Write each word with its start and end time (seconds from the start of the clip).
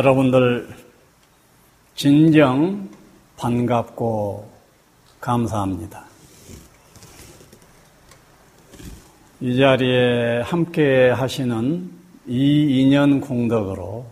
에, 0.00 0.02
여러분들 0.02 0.66
진정 1.94 2.88
반갑고 3.36 4.50
감사합니다. 5.20 6.04
이 9.40 9.58
자리에 9.58 10.40
함께 10.40 11.10
하시는 11.10 11.90
이 12.26 12.80
인연 12.80 13.20
공덕으로 13.20 14.06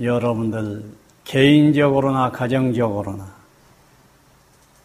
여러분들 0.00 0.82
개인적으로나 1.22 2.32
가정적으로나 2.32 3.32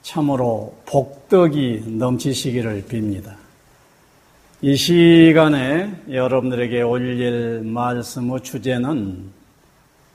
참으로 0.04 0.78
복덕이 0.86 1.86
넘치시기를 1.88 2.86
빕니다. 2.88 3.34
이 4.62 4.76
시간에 4.76 6.04
여러분들에게 6.12 6.84
올릴 6.84 7.62
말씀의 7.64 8.42
주제는 8.42 9.43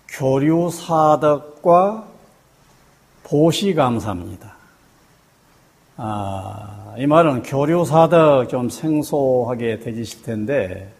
교류 0.08 0.70
사덕과 0.70 2.04
보시 3.24 3.74
감사입니다. 3.74 4.54
아, 5.96 6.94
이 6.96 7.06
말은 7.06 7.42
교류 7.42 7.84
사덕 7.84 8.48
좀 8.48 8.70
생소하게 8.70 9.80
되실 9.80 10.22
텐데, 10.22 10.92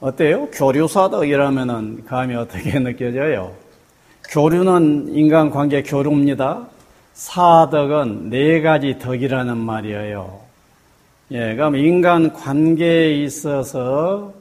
어때요? 0.00 0.48
교류 0.52 0.86
사덕이라면 0.86 2.04
감이 2.04 2.34
어떻게 2.34 2.78
느껴져요? 2.78 3.52
교류는 4.30 5.14
인간관계 5.14 5.82
교류입니다. 5.82 6.66
사덕은 7.14 8.30
네 8.30 8.60
가지 8.60 8.98
덕이라는 8.98 9.56
말이에요. 9.56 10.40
예, 11.32 11.54
그럼 11.54 11.76
인간 11.76 12.32
관계에 12.32 13.22
있어서 13.22 14.32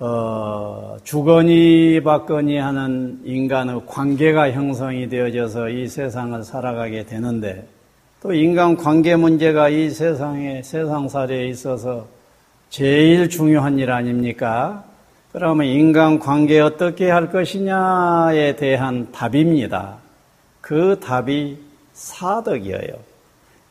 어, 0.00 0.96
주거니 1.02 2.00
받거니 2.04 2.56
하는 2.56 3.20
인간의 3.24 3.82
관계가 3.86 4.52
형성이 4.52 5.08
되어져서 5.08 5.70
이 5.70 5.88
세상을 5.88 6.44
살아가게 6.44 7.04
되는데 7.04 7.66
또 8.22 8.32
인간 8.32 8.76
관계 8.76 9.16
문제가 9.16 9.68
이 9.68 9.90
세상에 9.90 10.62
세상살이에 10.62 11.48
있어서 11.48 12.06
제일 12.70 13.28
중요한 13.28 13.78
일 13.78 13.90
아닙니까? 13.90 14.84
그러면 15.32 15.66
인간 15.66 16.18
관계 16.20 16.60
어떻게 16.60 17.10
할 17.10 17.30
것이냐에 17.32 18.54
대한 18.54 19.10
답입니다. 19.10 19.96
그 20.60 21.00
답이 21.00 21.58
사덕이에요. 21.92 22.94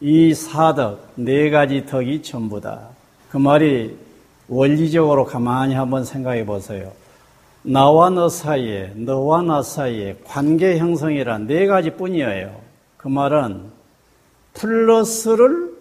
이 0.02 0.34
사덕, 0.34 1.14
네 1.16 1.50
가지 1.50 1.86
덕이 1.86 2.22
전부다. 2.22 2.90
그 3.30 3.38
말이 3.38 3.98
원리적으로 4.50 5.26
가만히 5.26 5.76
한번 5.76 6.06
생각해 6.06 6.46
보세요. 6.46 6.92
나와 7.64 8.10
너 8.10 8.30
사이에, 8.30 8.94
너와 8.96 9.42
나 9.42 9.62
사이에 9.62 10.18
관계 10.24 10.78
형성이란 10.78 11.48
네 11.48 11.68
가지 11.68 11.92
뿐이에요. 11.92 12.56
그 12.96 13.08
말은 13.08 13.62
플러스를 14.54 15.76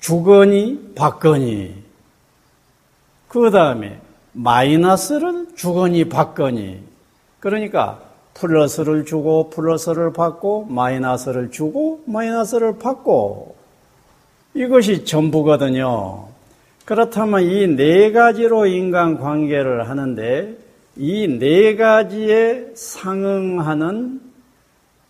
주거니 0.00 0.92
받거니, 0.94 1.74
그 3.28 3.50
다음에 3.50 4.00
마이너스를 4.32 5.48
주거니 5.54 6.08
받거니, 6.08 6.82
그러니까 7.40 8.00
플러스를 8.34 9.04
주고 9.04 9.50
플러스를 9.50 10.12
받고 10.12 10.66
마이너스를 10.66 11.50
주고 11.50 12.02
마이너스를 12.06 12.78
받고 12.78 13.56
이것이 14.54 15.04
전부거든요. 15.04 16.28
그렇다면 16.86 17.42
이 17.42 17.66
네 17.66 18.12
가지로 18.12 18.66
인간 18.66 19.18
관계를 19.18 19.88
하는데 19.88 20.56
이 20.96 21.26
네 21.26 21.74
가지에 21.76 22.68
상응하는 22.74 24.20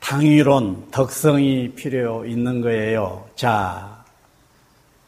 당위론, 0.00 0.90
덕성이 0.90 1.72
필요 1.74 2.24
있는 2.24 2.60
거예요. 2.60 3.28
자, 3.36 4.04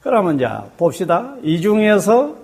그러면 0.01 0.39
자, 0.39 0.69
봅시다. 0.77 1.35
이 1.43 1.61
중에서 1.61 2.37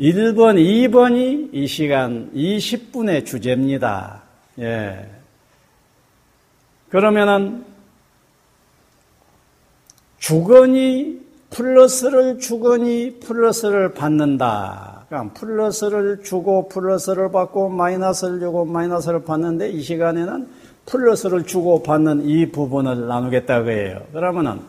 1번, 0.00 0.56
2번이 0.56 1.50
이 1.52 1.66
시간 1.66 2.30
20분의 2.34 3.26
주제입니다. 3.26 4.22
예. 4.60 5.10
그러면은 6.90 7.64
주거니 10.18 11.25
플러스를 11.50 12.38
주거니 12.38 13.20
플러스를 13.20 13.94
받는다. 13.94 15.04
그러니까 15.08 15.34
플러스를 15.34 16.22
주고 16.22 16.68
플러스를 16.68 17.30
받고 17.30 17.68
마이너스를 17.68 18.40
주고 18.40 18.64
마이너스를 18.64 19.24
받는데 19.24 19.70
이 19.70 19.80
시간에는 19.80 20.48
플러스를 20.86 21.44
주고 21.44 21.82
받는 21.82 22.22
이 22.24 22.50
부분을 22.50 23.06
나누겠다고 23.06 23.70
해요. 23.70 24.02
그러면은 24.12 24.60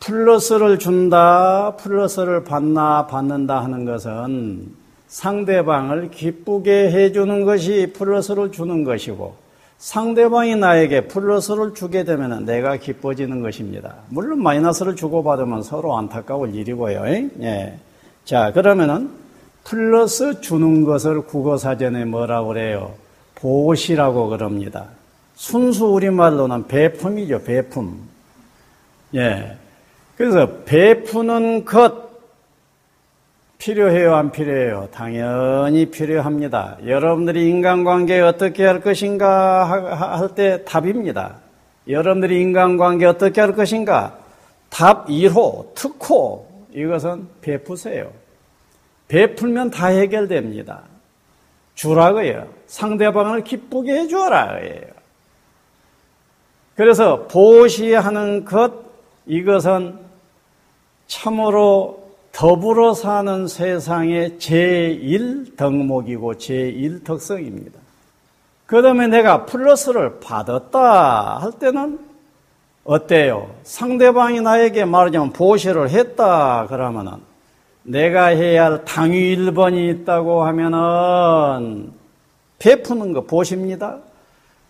플러스를 0.00 0.78
준다, 0.78 1.76
플러스를 1.76 2.44
받나 2.44 3.06
받는다 3.06 3.62
하는 3.62 3.84
것은 3.84 4.74
상대방을 5.08 6.10
기쁘게 6.10 6.90
해주는 6.90 7.44
것이 7.44 7.92
플러스를 7.96 8.52
주는 8.52 8.84
것이고 8.84 9.47
상대방이 9.78 10.56
나에게 10.56 11.06
플러스를 11.06 11.72
주게 11.74 12.02
되면 12.02 12.44
내가 12.44 12.76
기뻐지는 12.76 13.42
것입니다. 13.42 13.94
물론 14.08 14.42
마이너스를 14.42 14.96
주고받으면 14.96 15.62
서로 15.62 15.96
안타까울 15.96 16.54
일이고요. 16.54 17.06
예. 17.42 17.78
자, 18.24 18.52
그러면은 18.52 19.10
플러스 19.62 20.40
주는 20.40 20.84
것을 20.84 21.22
국어사전에 21.22 22.04
뭐라고 22.06 22.48
그래요? 22.48 22.94
보시라고 23.36 24.28
그럽니다. 24.28 24.86
순수 25.36 25.86
우리말로는 25.86 26.66
배품이죠, 26.66 27.44
배품. 27.44 28.00
예. 29.14 29.56
그래서 30.16 30.48
베푸는 30.64 31.64
것, 31.64 32.07
필요해요, 33.58 34.14
안 34.14 34.30
필요해요? 34.30 34.88
당연히 34.92 35.86
필요합니다. 35.86 36.78
여러분들이 36.86 37.48
인간관계 37.50 38.20
어떻게 38.20 38.64
할 38.64 38.80
것인가 38.80 39.64
할 40.18 40.28
때 40.34 40.64
답입니다. 40.64 41.40
여러분들이 41.88 42.40
인간관계 42.40 43.04
어떻게 43.06 43.40
할 43.40 43.54
것인가? 43.54 44.16
답 44.70 45.08
1호, 45.08 45.74
특호, 45.74 46.46
이것은 46.72 47.26
베푸세요. 47.40 48.12
베풀면 49.08 49.70
다 49.70 49.86
해결됩니다. 49.88 50.82
주라고요. 51.74 52.46
상대방을 52.66 53.42
기쁘게 53.42 53.92
해주라고요. 54.00 54.98
그래서 56.76 57.26
보시하는 57.26 58.44
것, 58.44 58.72
이것은 59.26 59.98
참으로 61.08 62.07
더불어 62.38 62.94
사는 62.94 63.48
세상의 63.48 64.36
제1덕목이고 64.38 66.36
제1특성입니다. 66.36 67.72
그 68.64 68.80
다음에 68.80 69.08
내가 69.08 69.44
플러스를 69.44 70.20
받았다 70.20 71.38
할 71.38 71.50
때는 71.58 71.98
어때요? 72.84 73.50
상대방이 73.64 74.40
나에게 74.40 74.84
말하자면 74.84 75.32
보시를 75.32 75.90
했다 75.90 76.68
그러면은 76.68 77.14
내가 77.82 78.26
해야 78.26 78.66
할 78.66 78.84
당위 78.84 79.34
1번이 79.34 80.02
있다고 80.02 80.44
하면은 80.44 81.92
베푸는 82.60 83.14
거 83.14 83.22
보십니다. 83.22 83.98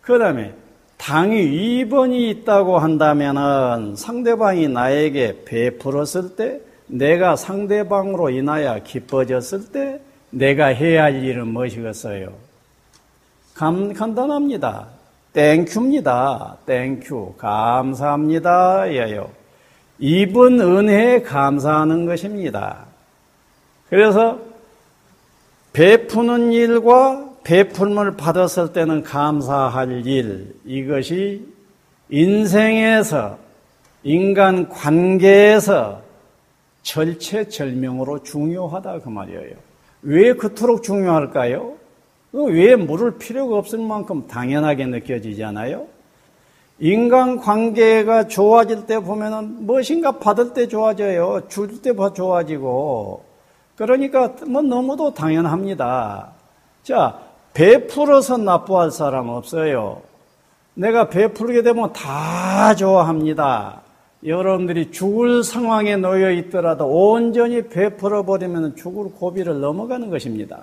그 0.00 0.18
다음에 0.18 0.54
당위 0.96 1.84
2번이 1.84 2.30
있다고 2.30 2.78
한다면은 2.78 3.94
상대방이 3.94 4.68
나에게 4.68 5.42
베풀었을 5.44 6.34
때 6.34 6.62
내가 6.88 7.36
상대방으로 7.36 8.30
인하여 8.30 8.82
기뻐졌을 8.82 9.70
때 9.70 10.00
내가 10.30 10.66
해야 10.66 11.04
할 11.04 11.22
일은 11.22 11.48
무엇이겠어요? 11.48 12.32
감, 13.54 13.92
간단합니다. 13.92 14.88
Thank 15.32 15.74
you입니다. 15.74 16.58
Thank 16.66 17.04
you. 17.04 17.34
감사합니다. 17.38 18.92
예요. 18.92 19.30
입은 19.98 20.60
은혜에 20.60 21.22
감사하는 21.22 22.06
것입니다. 22.06 22.86
그래서 23.88 24.38
베푸는 25.72 26.52
일과 26.52 27.28
베풀음을 27.44 28.16
받았을 28.16 28.72
때는 28.72 29.02
감사할 29.02 30.06
일, 30.06 30.54
이것이 30.64 31.46
인생에서, 32.10 33.38
인간 34.02 34.68
관계에서 34.68 36.02
절체절명으로 36.88 38.22
중요하다 38.22 39.00
그 39.00 39.10
말이에요. 39.10 39.56
왜 40.02 40.32
그토록 40.32 40.82
중요할까요? 40.82 41.74
왜 42.32 42.76
물을 42.76 43.18
필요가 43.18 43.56
없을 43.56 43.78
만큼 43.78 44.26
당연하게 44.26 44.86
느껴지잖아요. 44.86 45.86
인간 46.78 47.38
관계가 47.38 48.28
좋아질 48.28 48.86
때 48.86 49.00
보면은 49.00 49.66
무엇인가 49.66 50.12
받을 50.12 50.54
때 50.54 50.66
좋아져요. 50.68 51.48
줄 51.48 51.82
때 51.82 51.92
좋아지고 52.14 53.24
그러니까 53.76 54.32
뭐 54.46 54.62
너무도 54.62 55.12
당연합니다. 55.12 56.32
자, 56.84 57.18
베풀어서 57.52 58.38
나쁘할 58.38 58.90
사람 58.90 59.28
없어요. 59.28 60.00
내가 60.74 61.08
베풀게 61.08 61.62
되면 61.62 61.92
다 61.92 62.74
좋아합니다. 62.74 63.82
여러분들이 64.24 64.90
죽을 64.90 65.44
상황에 65.44 65.96
놓여 65.96 66.30
있더라도 66.32 66.86
온전히 66.86 67.68
베풀어 67.68 68.24
버리면 68.24 68.76
죽을 68.76 69.12
고비를 69.12 69.60
넘어가는 69.60 70.10
것입니다. 70.10 70.62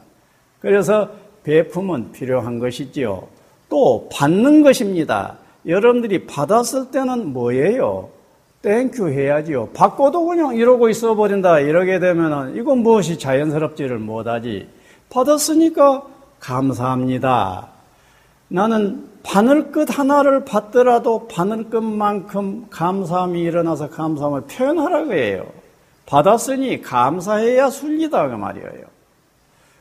그래서 0.60 1.10
베품은 1.44 2.12
필요한 2.12 2.60
것이지요. 2.60 3.28
또 3.70 4.10
받는 4.12 4.64
것입니다. 4.64 5.38
여러분들이 5.66 6.26
받았을 6.26 6.92
때는 6.92 7.34
뭐예요? 7.34 8.10
thank 8.62 8.92
you 8.92 9.10
해야지요. 9.10 9.70
받고도 9.74 10.26
그냥 10.26 10.56
이러고 10.56 10.90
있어 10.90 11.16
버린다. 11.16 11.60
이러게 11.60 12.00
되면은 12.00 12.56
이건 12.58 12.80
무엇이 12.80 13.20
자연스럽지를 13.20 14.00
못하지. 14.00 14.68
받았으니까 15.10 16.04
감사합니다. 16.40 17.68
나는 18.48 19.15
바늘끝 19.26 19.98
하나를 19.98 20.46
받더라도 20.46 21.28
바늘끝만큼 21.28 22.68
감사함이 22.70 23.42
일어나서 23.42 23.90
감사함을 23.90 24.42
표현하라고 24.42 25.14
해요. 25.14 25.48
받았으니 26.06 26.84
감사해야 26.84 27.72
순리다 27.72 28.30
그 28.30 28.36
말이에요. 28.36 28.84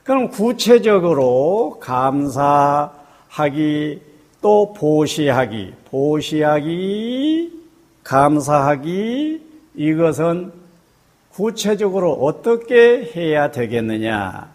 그럼 0.02 0.30
구체적으로 0.30 1.76
감사하기 1.78 2.94
또 4.40 4.72
보시하기, 4.72 5.74
보시하기, 5.90 7.52
감사하기 8.02 9.42
이것은 9.74 10.52
구체적으로 11.30 12.12
어떻게 12.14 13.12
해야 13.14 13.50
되겠느냐? 13.50 14.53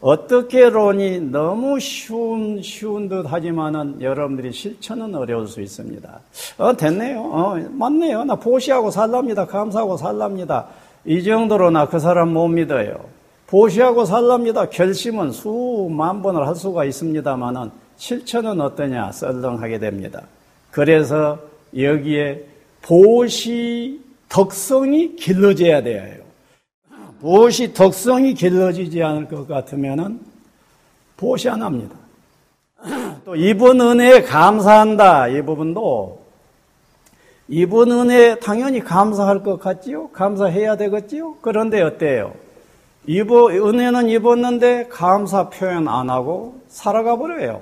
어떻게 0.00 0.70
론이 0.70 1.20
너무 1.30 1.78
쉬운, 1.78 2.62
쉬운 2.62 3.08
듯 3.08 3.30
하지만은 3.30 4.00
여러분들이 4.00 4.50
실천은 4.52 5.14
어려울 5.14 5.46
수 5.46 5.60
있습니다. 5.60 6.20
어, 6.58 6.76
됐네요. 6.76 7.20
어, 7.20 7.56
맞네요. 7.70 8.24
나 8.24 8.34
보시하고 8.34 8.90
살랍니다. 8.90 9.46
감사하고 9.46 9.98
살랍니다. 9.98 10.68
이 11.04 11.22
정도로 11.22 11.70
나 11.70 11.86
그 11.86 11.98
사람 11.98 12.32
못 12.32 12.48
믿어요. 12.48 12.96
보시하고 13.46 14.04
살랍니다. 14.06 14.70
결심은 14.70 15.32
수만 15.32 16.22
번을 16.22 16.46
할 16.46 16.54
수가 16.54 16.84
있습니다만은 16.86 17.70
실천은 17.96 18.60
어떠냐? 18.60 19.12
썰렁하게 19.12 19.80
됩니다. 19.80 20.22
그래서 20.70 21.38
여기에 21.76 22.44
보시 22.80 24.00
덕성이 24.30 25.16
길러져야 25.16 25.82
돼요. 25.82 26.19
무엇이 27.20 27.72
덕성이 27.72 28.34
길러지지 28.34 29.02
않을 29.02 29.28
것 29.28 29.46
같으면은 29.46 30.20
보시 31.16 31.48
안 31.48 31.62
합니다. 31.62 31.96
또 33.24 33.36
이분 33.36 33.80
은혜에 33.80 34.22
감사한다 34.22 35.28
이 35.28 35.42
부분도 35.42 36.20
이분 37.48 37.90
은혜 37.90 38.38
당연히 38.38 38.80
감사할 38.80 39.42
것 39.42 39.58
같지요? 39.58 40.08
감사해야 40.10 40.76
되겠지요? 40.76 41.36
그런데 41.42 41.82
어때요? 41.82 42.32
입어, 43.06 43.48
은혜는 43.48 44.08
입었는데 44.08 44.86
감사 44.88 45.50
표현 45.50 45.88
안 45.88 46.10
하고 46.10 46.60
살아가 46.68 47.16
버려요. 47.16 47.60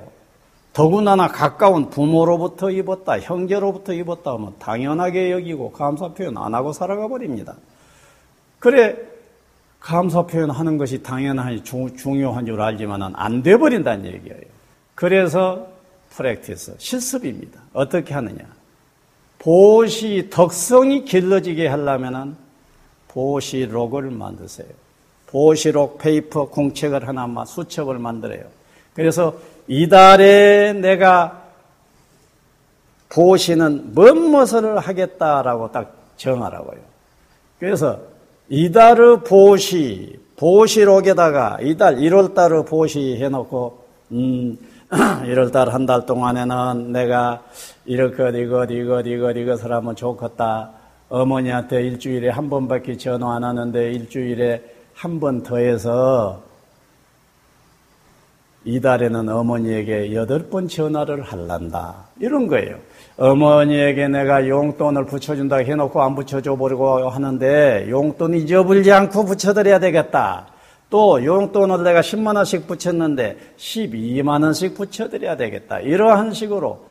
더구나 0.74 1.16
가까운 1.28 1.88
부모로부터 1.88 2.70
입었다, 2.70 3.18
형제로부터 3.18 3.94
입었다 3.94 4.32
하면 4.32 4.54
당연하게 4.58 5.32
여기고 5.32 5.72
감사 5.72 6.08
표현 6.08 6.36
안 6.36 6.54
하고 6.54 6.72
살아가 6.72 7.08
버립니다. 7.08 7.54
그래, 8.58 8.96
감사 9.80 10.22
표현하는 10.26 10.76
것이 10.76 11.02
당연하니 11.02 11.62
중요한 11.64 12.46
줄 12.46 12.60
알지만 12.60 13.14
안 13.14 13.42
돼버린다는 13.42 14.06
얘기예요. 14.06 14.40
그래서 14.94 15.68
practice, 16.10 16.76
실습입니다. 16.78 17.60
어떻게 17.72 18.14
하느냐. 18.14 18.44
보시 19.38 20.28
덕성이 20.30 21.04
길러지게 21.04 21.68
하려면 21.68 22.36
보시록을 23.08 24.10
만드세요. 24.10 24.66
보시록 25.26 25.98
페이퍼 25.98 26.48
공책을 26.48 27.06
하나 27.06 27.44
수첩을 27.44 27.98
만들어요. 27.98 28.44
그래서 28.94 29.36
이달에 29.68 30.72
내가 30.72 31.44
보시는 33.10 33.94
무엇을 33.94 34.78
하겠다라고 34.78 35.70
딱 35.70 35.94
정하라고요. 36.16 36.80
그래서 37.60 38.00
이달의 38.50 39.24
보시, 39.24 40.18
보시록에다가 40.36 41.58
이달 41.60 41.96
1월달의 41.96 42.66
보시 42.66 43.16
해놓고 43.16 43.84
음, 44.12 44.58
1월달 44.90 45.68
한 45.68 45.84
달 45.84 46.06
동안에는 46.06 46.92
내가 46.92 47.42
이렇게 47.84 48.28
이것 48.40 48.70
이것 48.70 49.02
이것 49.06 49.32
이것을 49.36 49.72
하면 49.72 49.94
좋겠다. 49.96 50.70
어머니한테 51.10 51.82
일주일에 51.82 52.28
한 52.30 52.48
번밖에 52.50 52.96
전화 52.96 53.36
안 53.36 53.44
하는데 53.44 53.92
일주일에 53.92 54.62
한 54.94 55.20
번 55.20 55.42
더해서 55.42 56.42
이달에는 58.64 59.28
어머니에게 59.28 60.14
여덟 60.14 60.48
번 60.50 60.68
전화를 60.68 61.22
할란다. 61.22 62.06
이런 62.18 62.46
거예요. 62.46 62.76
어머니에게 63.18 64.06
내가 64.06 64.46
용돈을 64.46 65.06
붙여준다 65.06 65.56
해놓고 65.56 66.00
안 66.00 66.14
붙여줘 66.14 66.56
버리고 66.56 67.08
하는데 67.10 67.86
용돈 67.90 68.34
잊어버리지 68.34 68.92
않고 68.92 69.24
붙여드려야 69.24 69.80
되겠다. 69.80 70.46
또 70.88 71.22
용돈을 71.24 71.82
내가 71.82 72.00
10만 72.00 72.36
원씩 72.36 72.68
붙였는데 72.68 73.36
12만 73.56 74.44
원씩 74.44 74.76
붙여드려야 74.76 75.36
되겠다. 75.36 75.80
이러한 75.80 76.32
식으로 76.32 76.86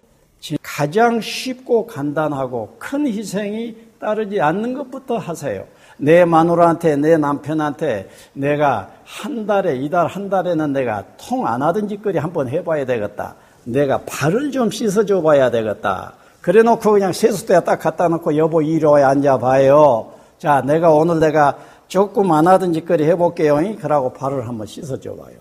가장 0.61 1.21
쉽고 1.21 1.87
간단하고 1.87 2.75
큰 2.77 3.07
희생이 3.07 3.75
따르지 3.99 4.41
않는 4.41 4.73
것부터 4.73 5.17
하세요. 5.17 5.63
내 5.95 6.25
마누라한테, 6.25 6.97
내 6.97 7.17
남편한테 7.17 8.09
내가 8.33 8.91
한 9.03 9.47
달에, 9.47 9.77
이달 9.77 10.05
한 10.05 10.29
달에는 10.29 10.73
내가 10.73 11.05
통 11.17 11.47
안 11.47 11.63
하던 11.63 11.87
짓거리 11.87 12.19
한번 12.19 12.49
해봐야 12.49 12.85
되겠다. 12.85 13.35
내가 13.63 14.01
발을 14.05 14.51
좀 14.51 14.69
씻어줘 14.69 15.21
봐야 15.21 15.49
되겠다. 15.49 16.13
그래 16.47 16.63
놓고 16.63 16.93
그냥 16.93 17.11
세수대에 17.11 17.59
딱 17.59 17.75
갖다 17.77 18.07
놓고 18.07 18.37
여보 18.37 18.61
이리 18.61 18.85
와 18.85 19.09
앉아봐요. 19.09 20.13
자, 20.39 20.61
내가 20.61 20.93
오늘 20.93 21.19
내가 21.19 21.57
조금 21.89 22.31
안 22.31 22.47
하던 22.47 22.71
짓거리 22.71 23.03
해볼게요. 23.03 23.57
그러고 23.81 24.13
발을 24.13 24.47
한번 24.47 24.65
씻어줘 24.65 25.13
봐요. 25.15 25.35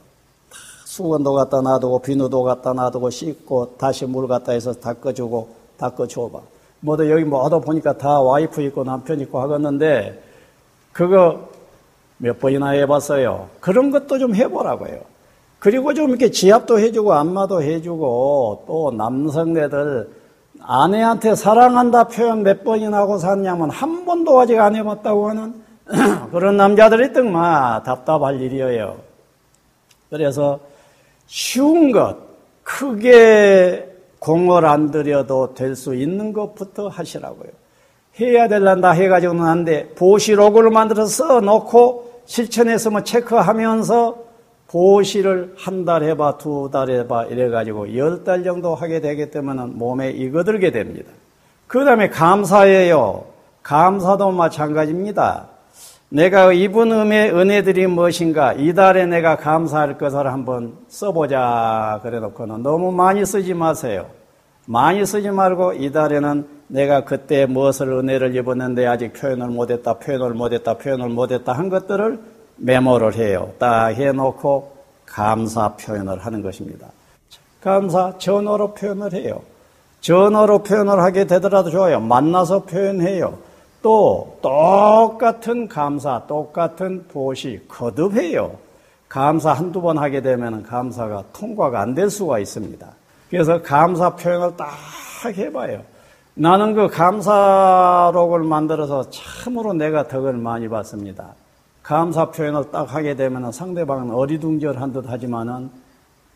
수건도 0.84 1.34
갖다 1.34 1.60
놔두고 1.60 2.00
비누도 2.00 2.42
갖다 2.42 2.72
놔두고 2.72 3.10
씻고 3.10 3.76
다시 3.78 4.04
물 4.04 4.26
갖다 4.26 4.50
해서 4.50 4.72
닦아주고 4.72 5.48
닦아줘봐. 5.78 6.40
뭐도 6.80 7.08
여기 7.08 7.22
뭐 7.22 7.44
하다 7.44 7.60
보니까 7.60 7.96
다 7.96 8.20
와이프 8.20 8.60
있고 8.62 8.82
남편 8.82 9.20
있고 9.20 9.40
하겠는데 9.40 10.20
그거 10.92 11.38
몇 12.18 12.40
번이나 12.40 12.70
해봤어요. 12.70 13.48
그런 13.60 13.92
것도 13.92 14.18
좀 14.18 14.34
해보라고요. 14.34 14.98
그리고 15.60 15.94
좀 15.94 16.08
이렇게 16.08 16.32
지압도 16.32 16.80
해주고 16.80 17.12
안마도 17.12 17.62
해주고 17.62 18.64
또 18.66 18.90
남성네들 18.90 20.15
아내한테 20.60 21.34
사랑한다 21.34 22.04
표현 22.04 22.42
몇 22.42 22.64
번이나 22.64 22.98
하고 22.98 23.18
샀냐면 23.18 23.70
한 23.70 24.04
번도 24.04 24.40
아직 24.40 24.58
안 24.58 24.75
해봤다고 24.75 25.28
하는 25.28 25.54
그런 26.32 26.56
남자들이 26.56 27.06
있더만 27.08 27.82
답답할 27.84 28.40
일이에요. 28.40 28.96
그래서 30.10 30.58
쉬운 31.26 31.92
것, 31.92 32.16
크게 32.62 33.92
공을 34.18 34.64
안 34.64 34.90
들여도 34.90 35.54
될 35.54 35.76
수 35.76 35.94
있는 35.94 36.32
것부터 36.32 36.88
하시라고요. 36.88 37.50
해야 38.18 38.48
될란다 38.48 38.90
해가지고는 38.92 39.44
안 39.44 39.64
돼. 39.64 39.88
보시록을 39.94 40.70
만들어서 40.70 41.40
놓고 41.40 42.22
실천해서 42.25 42.90
뭐 42.90 43.02
체크하면서 43.02 44.25
보시를 44.68 45.54
한 45.56 45.85
달 45.85 46.02
해봐, 46.02 46.38
두 46.38 46.70
달 46.73 46.90
해봐, 46.90 47.26
이래가지고 47.26 47.96
열 47.96 48.25
달 48.25 48.42
정도 48.42 48.75
하게 48.75 49.00
되기 49.00 49.30
때문에 49.30 49.66
몸에 49.66 50.11
익어들게 50.11 50.70
됩니다. 50.73 51.11
그 51.66 51.85
다음에 51.85 52.08
감사해요. 52.08 53.25
감사도 53.62 54.30
마찬가지입니다. 54.30 55.49
내가 56.08 56.52
입은 56.52 56.92
음의 56.92 57.32
은혜들이 57.35 57.87
무엇인가, 57.88 58.52
이달에 58.52 59.06
내가 59.06 59.37
감사할 59.37 59.99
것을 59.99 60.26
한번 60.32 60.75
써보자. 60.88 62.00
그래 62.02 62.20
놓고는 62.20 62.62
너무 62.62 62.92
많이 62.92 63.26
쓰지 63.26 63.54
마세요. 63.54 64.06
많이 64.66 65.04
쓰지 65.04 65.30
말고 65.30 65.75
이달에는 65.75 66.46
내가 66.68 67.04
그때 67.04 67.46
무엇을 67.46 67.88
은혜를 67.88 68.35
입었는데 68.37 68.87
아직 68.87 69.12
표현을 69.12 69.49
못했다, 69.49 69.94
표현을 69.94 70.35
못했다, 70.35 70.75
표현을 70.75 71.08
못했다 71.08 71.52
한 71.52 71.68
것들을 71.68 72.18
메모를 72.56 73.14
해요. 73.14 73.52
딱 73.58 73.88
해놓고 73.90 74.72
감사 75.04 75.75
표현을 75.76 76.18
하는 76.25 76.42
것입니다. 76.42 76.88
감사 77.60 78.16
전어로 78.18 78.75
표현을 78.75 79.12
해요. 79.12 79.40
전어로 80.00 80.62
표현을 80.62 81.00
하게 81.00 81.26
되더라도 81.26 81.70
좋아요. 81.70 82.00
만나서 82.00 82.64
표현해요. 82.64 83.38
또 83.82 84.38
똑같은 84.42 85.68
감사, 85.68 86.22
똑같은 86.26 87.06
보시 87.08 87.60
거듭해요. 87.68 88.56
감사 89.08 89.52
한두 89.52 89.80
번 89.80 89.98
하게 89.98 90.20
되면 90.20 90.62
감사가 90.62 91.25
통과가 91.32 91.80
안 91.80 91.94
될 91.94 92.10
수가 92.10 92.38
있습니다. 92.40 92.86
그래서 93.30 93.62
감사 93.62 94.14
표현을 94.14 94.56
딱 94.56 94.70
해봐요. 95.25 95.82
나는 96.34 96.75
그 96.75 96.88
감사록을 96.88 98.40
만들어서 98.40 99.08
참으로 99.10 99.72
내가 99.72 100.06
덕을 100.06 100.34
많이 100.34 100.68
받습니다. 100.68 101.34
감사 101.86 102.30
표현을 102.32 102.72
딱 102.72 102.92
하게 102.92 103.14
되면 103.14 103.52
상대방은 103.52 104.12
어리둥절한 104.12 104.92
듯 104.92 105.08
하지만은 105.08 105.70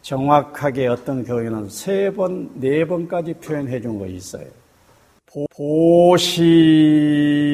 정확하게 0.00 0.87
어떤 0.87 1.25
교회는 1.25 1.69
세 1.69 2.12
번, 2.12 2.49
네 2.54 2.87
번까지 2.87 3.35
표현해 3.35 3.80
준 3.80 3.99
것이 3.99 4.14
있어요. 4.14 4.47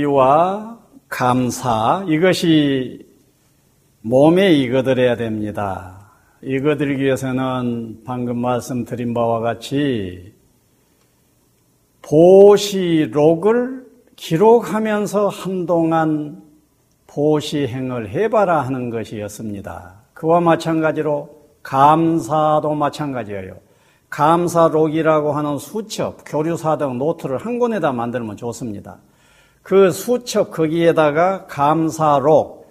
보시와 0.03 0.79
감사, 1.09 2.05
이것이 2.07 3.07
몸에 4.03 4.53
익어들어야 4.53 5.17
됩니다. 5.17 6.11
익어들기 6.43 7.03
위해서는 7.03 8.03
방금 8.05 8.37
말씀드린 8.37 9.15
바와 9.15 9.41
같이 9.41 10.35
보시록을 12.03 13.87
기록하면서 14.17 15.29
한동안 15.29 16.46
보시행을 17.17 18.11
해봐라 18.11 18.61
하는 18.61 18.91
것이었습니다. 18.91 19.95
그와 20.13 20.41
마찬가지로 20.41 21.31
감사도 21.63 22.75
마찬가지예요. 22.75 23.55
감사록이라고 24.11 25.33
하는 25.33 25.57
수첩, 25.57 26.19
교류사 26.27 26.77
등 26.77 26.99
노트를 26.99 27.39
한 27.39 27.59
권에다 27.59 27.93
만들면 27.93 28.37
좋습니다. 28.37 28.99
그 29.63 29.91
수첩 29.91 30.51
거기에다가 30.51 31.47
감사록, 31.47 32.67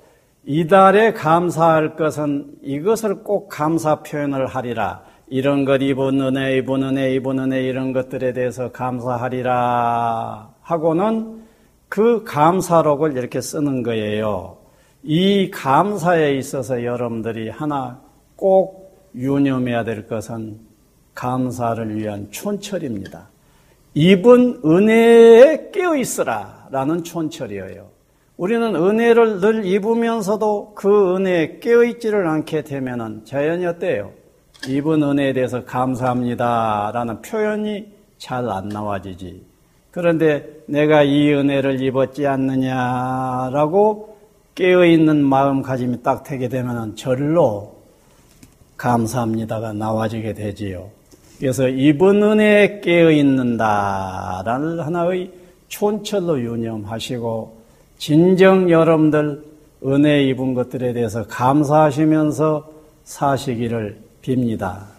이달에 0.45 1.13
감사할 1.13 1.95
것은 1.95 2.51
이것을 2.61 3.23
꼭 3.23 3.49
감사 3.49 4.03
표현을 4.03 4.45
하리라. 4.45 5.01
이런 5.27 5.65
것 5.65 5.81
이분 5.81 6.21
은혜, 6.21 6.57
이분 6.57 6.83
은혜, 6.83 7.15
이분 7.15 7.39
은혜 7.39 7.63
이런 7.63 7.93
것들에 7.93 8.33
대해서 8.33 8.71
감사하리라 8.71 10.51
하고는 10.61 11.44
그 11.95 12.25
감사록을 12.25 13.15
이렇게 13.15 13.39
쓰는 13.39 13.81
거예요. 13.81 14.57
이 15.01 15.49
감사에 15.49 16.33
있어서 16.35 16.83
여러분들이 16.83 17.47
하나 17.47 18.01
꼭 18.35 19.09
유념해야 19.15 19.85
될 19.85 20.05
것은 20.05 20.59
감사를 21.13 21.95
위한 21.95 22.27
촌철입니다. 22.31 23.29
입은 23.93 24.59
은혜에 24.65 25.69
깨어 25.71 25.95
있으라 25.95 26.67
라는 26.69 27.01
촌철이에요. 27.01 27.87
우리는 28.35 28.75
은혜를 28.75 29.39
늘 29.39 29.65
입으면서도 29.65 30.73
그 30.75 31.15
은혜에 31.15 31.59
깨어 31.59 31.85
있지를 31.85 32.27
않게 32.27 32.63
되면 32.63 33.23
자연이 33.23 33.65
어때요? 33.65 34.11
입은 34.67 35.01
은혜에 35.01 35.31
대해서 35.31 35.63
감사합니다 35.63 36.91
라는 36.93 37.21
표현이 37.21 37.87
잘 38.17 38.49
안 38.49 38.67
나와지지. 38.67 39.54
그런데 39.95 40.45
내가 40.65 41.03
이 41.03 41.31
은혜를 41.31 41.81
입었지 41.81 42.27
않느냐라고 42.27 44.17
깨어있는 44.53 45.23
마음가짐이 45.23 46.03
딱 46.03 46.25
되게 46.25 46.49
되면 46.49 46.97
절로 46.97 47.77
감사합니다가 48.75 49.71
나와지게 49.71 50.33
되지요. 50.33 50.89
그래서 51.39 51.69
입은 51.69 52.21
은혜에 52.21 52.81
깨어있는다라는 52.81 54.81
하나의 54.81 55.31
촌철로 55.69 56.41
유념하시고 56.41 57.57
진정 57.97 58.69
여러분들 58.69 59.45
은혜 59.85 60.25
입은 60.25 60.55
것들에 60.55 60.91
대해서 60.91 61.25
감사하시면서 61.25 62.69
사시기를 63.05 63.97
빕니다. 64.21 64.94